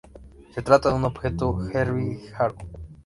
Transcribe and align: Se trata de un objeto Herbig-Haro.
Se 0.51 0.63
trata 0.63 0.89
de 0.89 0.95
un 0.95 1.03
objeto 1.05 1.55
Herbig-Haro. 1.71 2.55